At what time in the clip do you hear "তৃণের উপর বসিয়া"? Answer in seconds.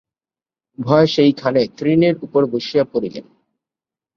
1.77-2.83